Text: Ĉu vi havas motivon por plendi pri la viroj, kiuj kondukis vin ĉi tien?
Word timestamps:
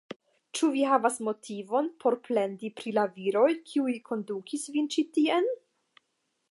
Ĉu 0.59 0.69
vi 0.75 0.85
havas 0.91 1.19
motivon 1.27 1.91
por 2.05 2.17
plendi 2.29 2.73
pri 2.81 2.95
la 2.99 3.05
viroj, 3.19 3.47
kiuj 3.73 3.95
kondukis 4.11 4.69
vin 4.79 4.91
ĉi 4.97 5.07
tien? 5.19 5.53